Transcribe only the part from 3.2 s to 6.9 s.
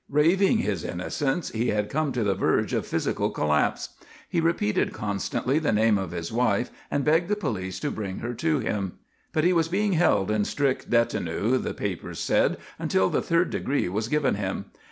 collapse. He repeated constantly the name of his wife